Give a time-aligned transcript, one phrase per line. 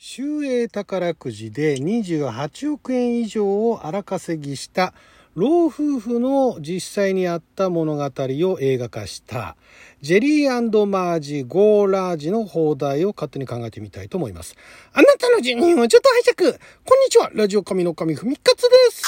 [0.00, 4.94] 収益宝くじで28億円以上を荒稼ぎした
[5.34, 9.56] 老夫婦の実際にあった物語を映画化した。
[10.00, 14.54] ジェリーマージゴーラージの放題を勝手に考えてみたいと思います。
[14.92, 16.58] あなたの人人をちょっと拝借。
[16.84, 17.32] こんにちは。
[17.34, 19.02] ラジオ神の神ふみかつです。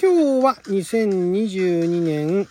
[0.00, 2.48] 今日は2022年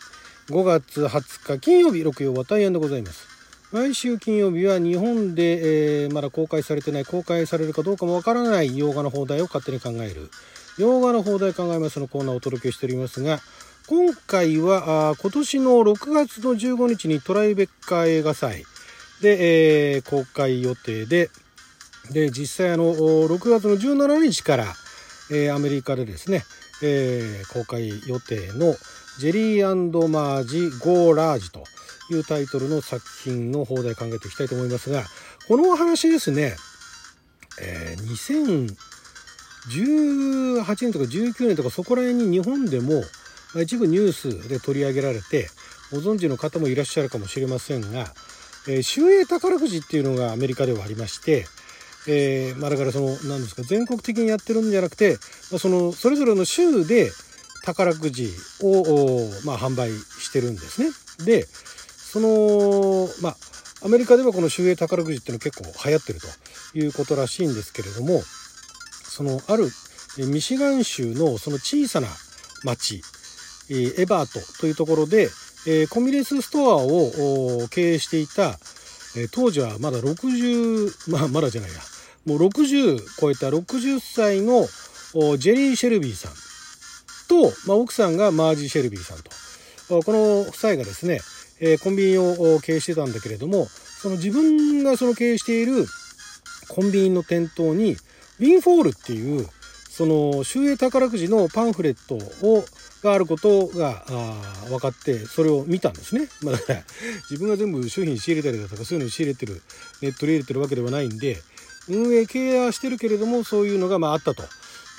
[0.47, 3.27] 5月20日金曜日、6曜は大変でございます。
[3.71, 10.29] 来週金曜日は日本で、えー、まだ公開されてない、公開されるかどうかもわからない洋画の放題を勝手に考える。
[10.77, 13.39] 洋画の放題考えますのコーナーをお届けしておりますが、
[13.87, 18.65] 今回はあ今年の6月の15日にトライベッカー映画祭
[19.21, 21.31] で、えー、公開予定で、
[22.11, 24.65] で、実際あの、6月の17日から、
[25.31, 26.43] えー、アメリカでですね、
[26.83, 28.75] えー、公開予定の
[29.19, 31.63] ジェリーマージ・ゴーラージと
[32.11, 35.03] いうタイトルの作品の放題考えていきたいと思いますが、
[35.47, 36.55] このお話ですね、
[37.61, 38.67] えー、
[39.69, 43.03] 2018年とか19年とかそこら辺に日本でも
[43.61, 45.47] 一部ニュースで取り上げられて、
[45.91, 48.13] ご存知の方もいらっしゃるかもしれませんが、
[48.67, 51.45] えー、収益宝くじっていうのがアメリカではありまして、
[52.07, 55.17] えー、まあだからその、何ですか、全国的にやってるんじゃなくて、
[55.51, 57.11] まあ、その、それぞれの州で、
[57.65, 60.91] 宝くじを、まあ、販売してるんですね。
[61.25, 63.37] で、その、まあ、
[63.83, 66.27] アメリカではこの収益宝くじっていうのは結構流行ってると
[66.77, 69.69] いうことらしいんですけれども、そのある
[70.17, 72.07] ミシガン州のその小さな
[72.63, 73.01] 町、
[73.69, 75.29] エバートというところで、
[75.89, 78.57] コンビニエンスストアを経営していた、
[79.31, 81.79] 当時はまだ60、まあまだじゃないや、
[82.25, 84.67] もう60超えた60歳の
[85.37, 86.31] ジェリー・シェルビーさん
[87.27, 89.31] と、まあ、奥さんがマージ・シェルビーさんと。
[90.03, 91.19] この夫妻がですね、
[91.59, 95.85] えコンビニを経営してたんだけれども、その自分がその経営している
[96.69, 97.93] コンビニの店頭に、
[98.39, 99.47] ウィンフォールっていう、
[99.89, 102.15] その収益宝くじのパンフレット
[102.45, 102.65] を
[103.05, 104.03] があることが
[104.67, 106.27] 分かってそれを見たんですね。
[106.41, 106.55] まあ、
[107.29, 109.61] 自分が全部商品仕入れたりだとかそういうの仕入れてる
[110.01, 111.41] ネットで入れてるわけではないんで
[111.87, 114.43] 運営経営はしてるけれどもそういうのがまああったと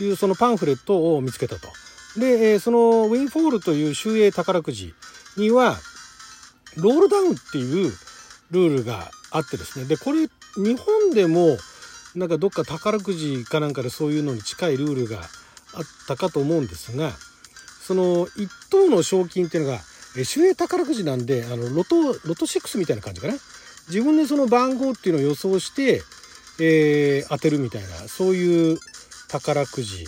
[0.00, 1.68] いうそのパンフレットを見つけたと。
[2.16, 4.94] で、えそのウィンフォールという収益宝くじ
[5.36, 5.76] には、
[6.76, 7.92] ロールダウンっていう
[8.50, 9.84] ルールがあってですね。
[9.86, 11.56] で、これ、日本でも、
[12.14, 15.20] なんかどっか宝くじかなんかでそういうのに近いルールが
[15.74, 17.12] あったかと思うんですが、
[17.86, 19.80] その1等の賞金っていうのが、
[20.24, 23.34] 収益宝くじなんで、あの、ロト、ロト6みたいな感じかな。
[23.88, 26.02] 自分でその番号っていうのを予想して、
[26.58, 28.78] えー、当てるみたいな、そういう
[29.28, 30.06] 宝くじ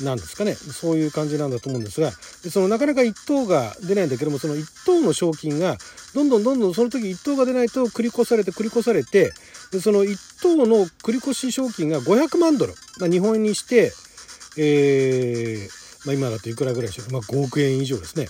[0.00, 0.54] なんですかね。
[0.54, 2.10] そういう感じなんだと思うんですが。
[2.50, 5.76] そのなかなか1等が出ないんだけどもその1等の賞金が
[6.14, 9.32] どんどんどんどんその時1等が出ないと繰り越されて繰り越されて
[9.72, 13.92] でその1等の繰り越し賞金が500万ドル、まあ、日本円にして、
[14.58, 18.26] えーまあ、今だといくらぐらいでしょう、まあ、5億円以上ですね。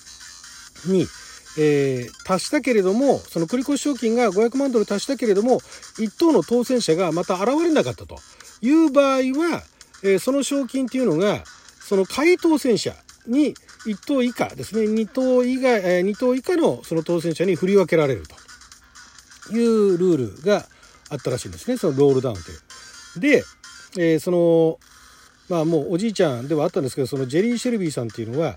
[0.87, 1.07] に、
[1.59, 5.61] えー、達したけれどもその繰り越し賞金が500万ドル達したけれども
[5.99, 8.19] 1等の当選者がまた現れなかったと
[8.61, 9.63] いう場合は
[10.05, 11.43] えー、その賞金っていうのが、
[11.84, 12.95] その回当選者
[13.27, 13.55] に
[13.87, 18.25] 1等以下ですね、2等以外、え、2等以下のその当選者に振り分けられる
[19.49, 20.67] というルールが
[21.11, 23.21] あったらしいんですね、そのロールダウンという。
[23.21, 23.44] で、
[23.99, 24.78] えー、その、
[25.49, 28.55] まあもうおじいちゃんではあったんですけど、そのジェリー・シェルビーさんっていうのは、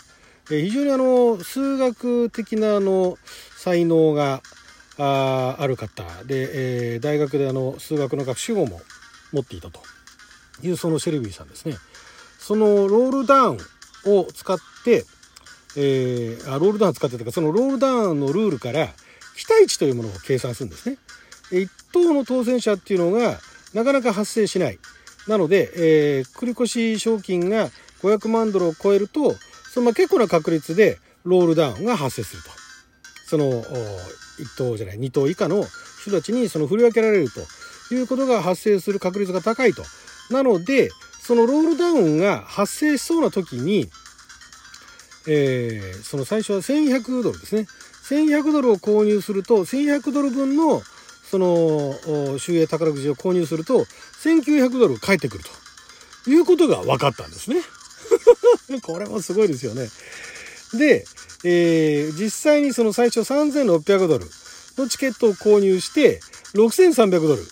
[0.50, 3.18] え、非常にあの、数学的なあの、
[3.58, 4.42] 才能が
[4.98, 8.80] あある方で、えー、大学であの、数学の学士号も
[9.34, 9.82] 持っていたと。
[10.64, 11.76] いうそのシェルビーさんですね。
[12.48, 13.58] そのロールダウン
[14.06, 15.04] を使って、
[15.76, 18.88] えー、あロールダウン使ってとか、そのロールダウンのルールから
[19.36, 20.98] 期待値というものを計算するんですね。
[21.52, 23.42] 一等の当選者っていうのが
[23.74, 24.80] なかなか発生しない。
[25.28, 27.70] なので、えー、繰越賞金が
[28.02, 29.36] 500万ドルを超えると、
[29.74, 32.50] その結構な確率でロールダウンが発生すると。
[33.28, 35.66] その、1等じゃない、2等以下の
[36.02, 39.84] 人たちにその振り分けられるということが発生する確率が高いと
[40.30, 40.90] なので、
[41.28, 43.90] そのロールダウンが発生しそうな時に、
[45.28, 47.68] えー、その最初は1100ドルですね。
[48.10, 50.82] 1100ドルを購入すると、1100ドル分の
[51.30, 53.84] その収益宝くじを購入すると、
[54.24, 55.44] 1900ドル返ってくる
[56.24, 57.58] ということが分かったんですね。
[58.82, 59.90] これもすごいですよね。
[60.76, 61.06] で、
[61.44, 64.26] えー、実際にその最初3600ドル
[64.78, 66.22] のチケットを購入して、
[66.54, 67.46] 6300ドル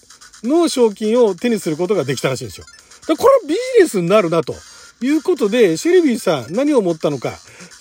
[0.45, 2.65] の賞金を手にすることができたらしいんですよ。
[3.07, 4.55] だこれはビジネスになるなと
[5.01, 7.31] いうことで、シェルビーさん何を思ったのか、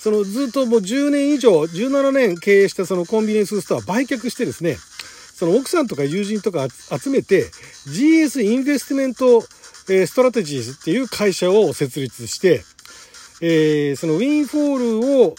[0.00, 4.76] そのずっともう10年以上、17年経営したそのコンビニエンスストア売却してですね、
[5.34, 7.44] その奥さんとか友人とか集めて
[7.88, 12.62] GS インベストメントストラテジーズっていう会社を設立して、
[13.42, 15.34] えー、そのウィンフォールを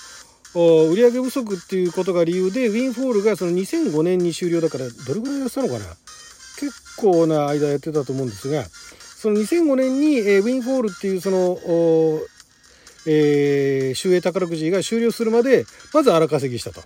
[0.91, 5.85] 売上不足っていうことが理由でウィンフォールがその2005年に終了だからどれぐらいやってたのかな。
[6.59, 8.63] 結構な間やってたと思うんですが
[9.15, 11.57] その2005年に、えー、ウィンフォールっていうその、
[13.07, 16.81] えー、収益宝くじが終了するまでまず荒稼ぎしたと。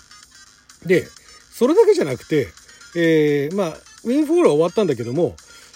[0.85, 1.07] で
[1.51, 2.47] それだけじゃなくて、
[2.95, 3.67] えー、まあ
[4.05, 5.35] ウィンフォールは終わったんだけども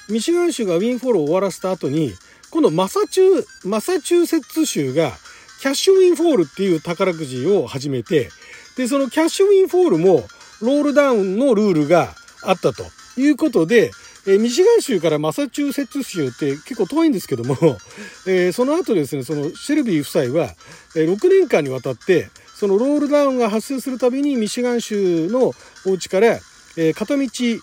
[0.10, 2.14] ミシガン州がウィンフォールを終わらせた後に
[2.52, 5.12] 今度マサチュマサチューセッツ州が
[5.60, 8.30] キャッシュウィンフォールっていう宝くじを始めて
[8.78, 10.24] でそのキャッシュウィンフォールも
[10.62, 12.14] ロールダウンのルールが
[12.44, 12.84] あったと
[13.18, 13.92] いうことで
[14.26, 17.58] えミシガン州からマサチューセッツ州って結構遠いんですけども、
[18.26, 20.56] えー、その後ですね、そのシェルビー夫妻は、
[20.96, 25.54] えー、6年間にわたって、そのロールダウンが発生するたびにミシガン州の
[25.86, 26.40] お家から、
[26.78, 27.62] えー、片道、えー、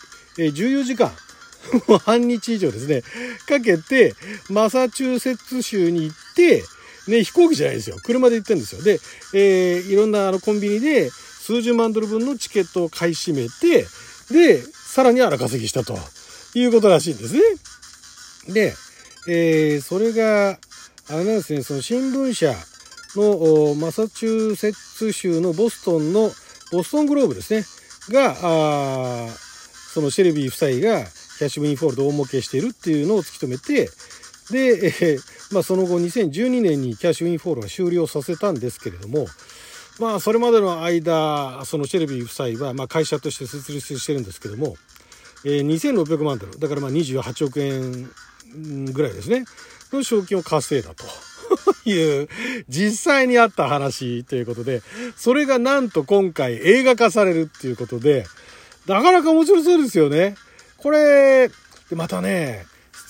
[0.52, 1.10] 14時間、
[2.04, 3.02] 半日以上ですね、
[3.46, 4.14] かけて、
[4.50, 6.62] マサチューセッツ州に行って、
[7.08, 7.96] ね、飛行機じゃないですよ。
[8.02, 8.82] 車で行ってるんですよ。
[8.82, 9.00] で、
[9.32, 13.86] えー、いろんなあのコンビニで数十万ドル分のチケットを買い占めて、
[14.30, 15.98] で、さらに荒稼ぎしたと。
[16.54, 17.40] いうことらしいんですね。
[18.52, 18.74] で、
[19.28, 20.58] えー、それが、
[21.08, 22.54] あれなんですね、その新聞社
[23.16, 26.30] のマサチューセッツ州のボストンの
[26.72, 27.64] ボストングローブですね、
[28.08, 29.28] が、あ
[29.92, 31.04] そのシェルビー夫妻が
[31.38, 33.90] キャッシュウィンフォールで大儲けしているっていうのを突き止めて、
[34.50, 39.26] で、えー、まあ、その後2012年にキャッシュウィンフォールが終了させたんですけれども、
[39.98, 44.76] まあ、それまでの間、そのシェルビー夫妻は、まあ、会社として設立してるんですけども、
[45.44, 46.58] えー、2600万ドル。
[46.58, 49.44] だからまあ28億円ぐらいですね。
[49.92, 51.04] の賞金を稼いだと。
[51.84, 52.28] いう
[52.68, 54.82] 実際にあった話ということで。
[55.16, 58.26] それがなんと今回映画化されるっていうことで。
[58.86, 60.36] なかなか面白そうですよね。
[60.76, 61.50] これ
[61.92, 62.64] またね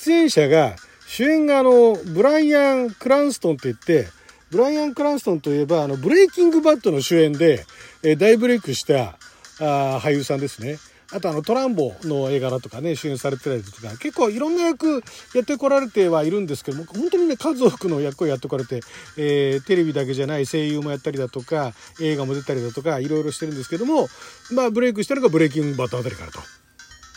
[0.04, 0.76] 出演者が
[1.06, 4.08] 主演があのブライアン・クランストンって言って
[4.50, 7.64] ブライアン・クランストンといえばあのブレイキングバットの主演で、
[8.02, 9.16] え大ブレイクした
[9.60, 10.78] あ俳優さんですね。
[11.12, 15.02] あとあのトランボの映画だとかね主演されてたりとか結構いろんな役
[15.34, 18.80] やってこられてはいるんですけども本当にね数多くの役をやってこられて、
[19.16, 24.06] えー、テレビだけじゃない声優もやったりだとか映画も出たりだとかいろいろしてるんですけども
[24.52, 26.40] まあブレイクしたのがブレイキングバットあたりからと。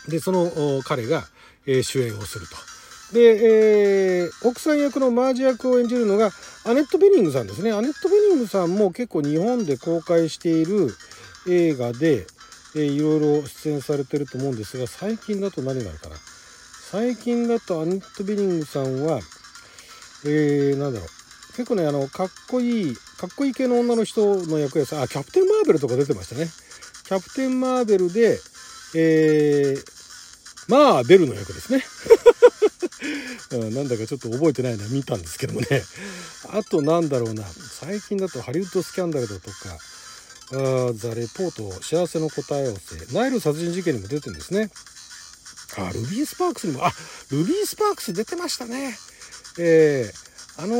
[0.08, 1.24] でその彼が、
[1.66, 2.56] えー、主演をすると。
[3.14, 6.30] で、えー、奥さん役のマージ役を演じるのが
[6.64, 7.72] アネット・ベニングさんですね。
[7.72, 10.94] アネット・ベニングさんも結構日本で公開している
[11.48, 12.26] 映画で、
[12.76, 16.16] えー、いろいろ出演されてると思うんですが最近だと何があるかな。
[16.90, 19.20] 最近だとアニット・ビリングさんは
[20.24, 21.08] えー、なんだろう。
[21.56, 26.48] 結構ねあのかっこいいかっこいい系の女の人の役やさあキャプテン・マーベルとか出てましたね。
[27.04, 28.38] キャプテン・マーベルで
[28.96, 29.84] えー、
[30.68, 31.84] まあベルの役ですね。
[33.52, 35.82] なんだかちょっと覚えてないな見たんですけどもね。
[36.50, 37.44] あとなんだろうな。
[37.44, 39.78] 最近だとハリウッドスキャンダルだとか
[40.92, 43.14] ザ・レポート幸せの答え合わせ。
[43.14, 44.70] ナイル殺人事件にも出てるんですね。
[45.76, 46.84] あルビー・スパークスにも。
[46.84, 46.92] あ
[47.30, 48.96] ルビー・スパークス出てましたね。
[49.58, 50.74] えー、あの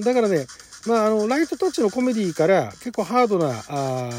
[0.00, 0.46] ー、だからね
[0.86, 4.10] まああのライトタッチのコメディから結構ハードなあ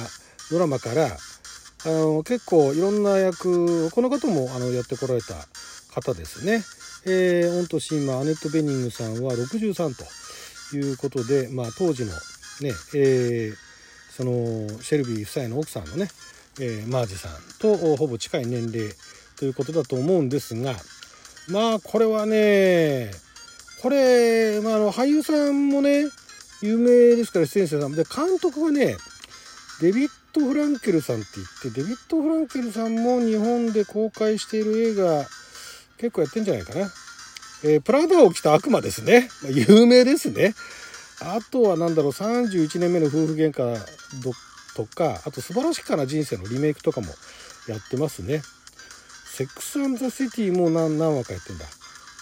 [0.52, 5.34] ドラマからあの結構いろんな役この方もあのやってこられた
[5.94, 6.64] 方ですね。
[7.08, 12.12] えー、御年今アネット・ベニングさんは63ということで、まあ、当時の
[12.62, 13.56] ね、えー、
[14.16, 14.32] その
[14.82, 16.08] シェルビー夫妻の奥さんのね、
[16.62, 18.92] えー、マージさんとほぼ近い年齢
[19.38, 20.74] ということだと思うんですが
[21.50, 23.12] まあこれはね
[23.82, 26.06] これ、まあ、あの俳優さんもね
[26.62, 28.96] 有名ですから出演者さんで監督はね
[29.82, 35.26] デビッド・フランケルさんって言ってデビッド・フランケルさんも日本で公開している映画
[35.98, 36.90] 結構やってんじゃないかな。
[37.64, 39.30] えー、プラダを着た悪魔ですね。
[39.44, 40.54] ま有名ですね。
[41.22, 43.78] あとは何だろう31年目の夫婦喧嘩
[44.76, 47.08] とかあと素晴らしかな人生のリメイクとかも
[47.68, 48.42] やってますね。
[49.26, 51.66] セックス・アン・ザ・シティも何何話かやってんだ。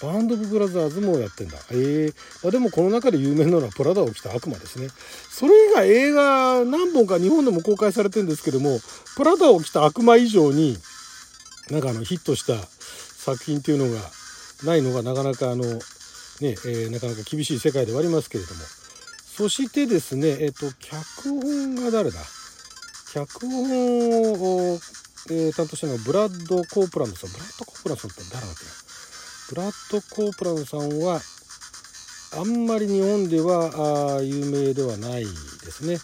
[0.01, 1.57] バンド・ブ・ブラザーズもやってんだ。
[1.71, 4.89] ええー、まあ、でもこの中で有名なのはプラダを着た悪魔ですね。
[5.29, 8.79] それ以外映画何本か日本でも公開されてるんですけども、
[9.15, 10.77] プラダを着た悪魔以上に
[11.69, 14.01] なんかあのヒットした作品っていうのが
[14.65, 15.79] ないのがなかなかあのね、
[16.41, 18.82] えー、なかなか厳しい世界ではありますけれども。
[19.35, 22.19] そしてですね、えっ、と、脚本が誰だ？
[23.13, 24.79] 脚本を、
[25.29, 27.31] えー、担当したのはブラッド・コープランドさん。
[27.31, 28.71] ブラッド・コープランドさんって誰だっけな？
[29.49, 31.19] ブラッド・コープランドさんは、
[32.35, 35.29] あんまり日本では有名ではないで
[35.71, 35.97] すね。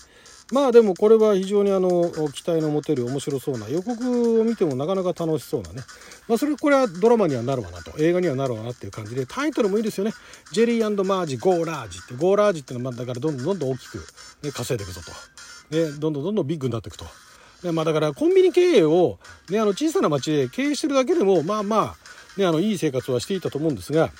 [0.51, 5.83] まあでもこれは非常にあの期待の持てる面白そうな予告を見てもなかなか楽しそうなね。
[6.27, 10.13] まあそれこれはドラマにはなるわなと映画にはなるわなっていう感じでタイトルもいいですよね
[10.51, 13.97] 「ジェリーマージゴーラージ」ってゴーラージっていうのはだからどんどんどんどん大きく、
[14.41, 15.01] ね、稼いでいくぞ
[15.69, 17.05] と、ね、どんどんどんどんビッグになっていくと。
[17.61, 21.77] でまあ、だからコンビニ経営を、ね、あの小さな町で経営してるだけでもまあま
[22.37, 24.11] あ、ね、あのいい生活はしていたと思うんですが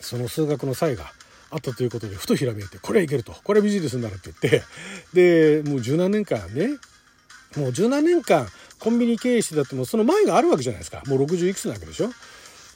[0.00, 1.10] その数学の差異が
[1.52, 3.32] あったということでふとひらめいてこれはいけると。
[3.44, 5.62] これはビジネスになるって言って。
[5.62, 6.78] でもう十何年間ね。
[7.56, 11.02] もう十何年間コンビニ経営してだってもその前があるわけじゃないですか。
[11.06, 12.10] もう60いくつなわけでしょ。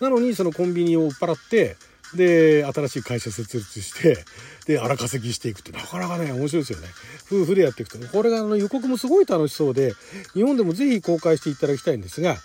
[0.00, 1.76] なのにそのコンビニを売っ払って
[2.14, 4.18] で新しい会社設立して
[4.66, 5.72] で荒稼ぎしていくって。
[5.72, 6.88] なかなかね面白いですよね。
[7.32, 8.06] 夫婦でやっていくと。
[8.08, 9.94] これがあの予告もすごい楽しそうで
[10.34, 12.36] 日本でもぜひ公開していただきたいんですが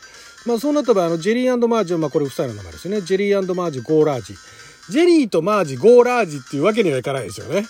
[0.46, 3.02] まあそうなった場合あのジェリーマージはまあこれ夫妻の名前ですよね。
[3.02, 4.36] ジェリーマージュゴーラージ。
[4.92, 7.66] ジェリーとマージゴーラージっていうわけにはいかないですよね。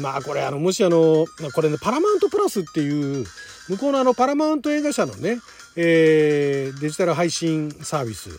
[0.00, 3.26] まあこれあのもしあのこれねパラマウントプラスっていう
[3.68, 5.40] 向こうのあのパラマウント映画社のね、
[5.76, 8.30] えー、デジタル配信サービス。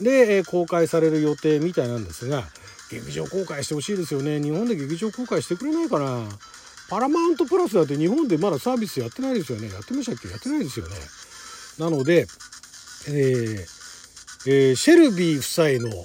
[0.00, 2.44] で、え公開される予定みたいなんですが
[2.90, 4.40] 劇場公開してほしいですよね。
[4.40, 6.28] 日本で劇場公開してくれないかな。
[6.90, 9.68] パラマウントプラスだって日本でまだサービスやってないですよね。
[9.72, 10.28] やってましたっけ？
[10.28, 10.96] やってないですよね。
[11.78, 12.26] なので、
[13.08, 13.66] えー
[14.46, 16.04] えー、シェルビー夫妻の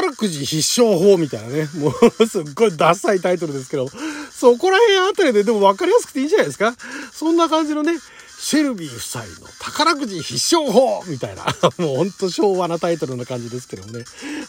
[0.00, 3.88] 宝くじ必勝法みたいなね、 もうすっごいダサいタイトルですけど、
[4.32, 6.74] そこら辺あたりででも分かりやすくていいんじゃないですか？
[7.12, 7.98] そんな感じのね、
[8.38, 11.44] シェルビー夫妻の宝くじ必勝法みたいな、
[11.84, 14.04] もうほんと昭和なタイトルな感じですけどもね。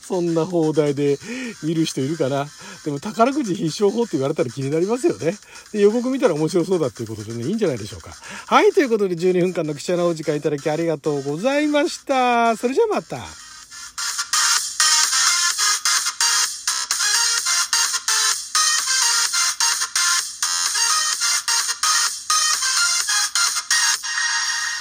[0.07, 1.19] そんな放題で
[1.63, 2.47] 見る人いるかな？
[2.85, 5.35] でも宝くじ必勝法って言われたら気になりますよね。
[5.73, 8.11] で、予告見たら面白そうだっていうことでね、いいんじゃないでしょうか。
[8.45, 12.55] はい、ということで12分間の記者のお時間いただきありがとうございました。
[12.55, 13.48] それじゃあまた。